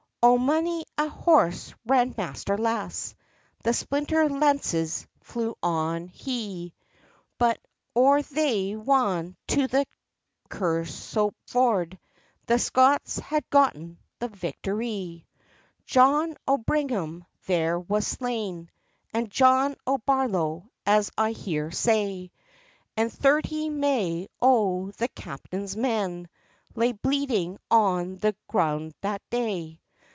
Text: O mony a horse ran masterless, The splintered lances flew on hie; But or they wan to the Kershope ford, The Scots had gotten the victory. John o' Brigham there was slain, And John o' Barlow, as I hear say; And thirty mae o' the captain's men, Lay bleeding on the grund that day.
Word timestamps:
O 0.23 0.37
mony 0.37 0.85
a 0.99 1.07
horse 1.09 1.73
ran 1.83 2.13
masterless, 2.15 3.15
The 3.63 3.73
splintered 3.73 4.31
lances 4.31 5.07
flew 5.23 5.55
on 5.63 6.09
hie; 6.13 6.73
But 7.39 7.57
or 7.95 8.21
they 8.21 8.75
wan 8.75 9.35
to 9.47 9.65
the 9.65 9.83
Kershope 10.47 11.33
ford, 11.47 11.97
The 12.45 12.59
Scots 12.59 13.17
had 13.17 13.49
gotten 13.49 13.97
the 14.19 14.27
victory. 14.27 15.25
John 15.87 16.37
o' 16.47 16.59
Brigham 16.59 17.25
there 17.47 17.79
was 17.79 18.05
slain, 18.05 18.69
And 19.15 19.31
John 19.31 19.75
o' 19.87 19.97
Barlow, 19.97 20.69
as 20.85 21.09
I 21.17 21.31
hear 21.31 21.71
say; 21.71 22.31
And 22.95 23.11
thirty 23.11 23.69
mae 23.71 24.27
o' 24.39 24.91
the 24.91 25.07
captain's 25.07 25.75
men, 25.75 26.29
Lay 26.75 26.91
bleeding 26.91 27.57
on 27.71 28.17
the 28.19 28.35
grund 28.47 28.93
that 29.01 29.23
day. 29.31 29.79